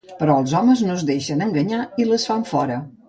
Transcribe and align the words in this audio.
Però 0.21 0.37
els 0.43 0.53
homes 0.59 0.81
no 0.87 0.95
es 0.95 1.03
deixen 1.09 1.43
enganyar 1.47 1.83
i 2.05 2.09
les 2.13 2.27
fan 2.31 2.49
fora. 2.55 2.81